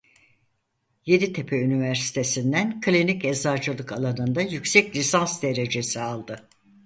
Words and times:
Yeditepe 1.05 1.55
Üniversitesi'nden 1.61 2.81
klinik 2.81 3.25
eczacılık 3.25 3.91
alanında 3.91 4.41
yüksek 4.41 4.95
lisans 4.95 5.41
derecesi 5.41 5.99
aldı. 6.01 6.49